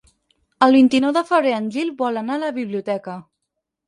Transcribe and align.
El 0.67 0.71
vint-i-nou 0.77 1.11
de 1.17 1.21
febrer 1.31 1.51
en 1.57 1.67
Gil 1.75 1.91
vol 1.99 2.17
anar 2.21 2.39
a 2.39 2.43
la 2.45 2.49
biblioteca. 2.57 3.15